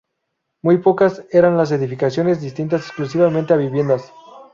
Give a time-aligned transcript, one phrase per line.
[0.63, 4.11] Muy pocas eran las edificaciones destinadas exclusivamente a viviendas.